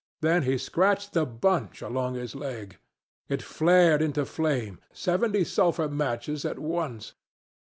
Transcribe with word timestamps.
Then 0.21 0.41
he 0.41 0.57
scratched 0.57 1.13
the 1.13 1.27
bunch 1.27 1.83
along 1.83 2.15
his 2.15 2.33
leg. 2.33 2.79
It 3.29 3.43
flared 3.43 4.01
into 4.01 4.25
flame, 4.25 4.79
seventy 4.91 5.43
sulphur 5.43 5.89
matches 5.89 6.43
at 6.43 6.57
once! 6.57 7.13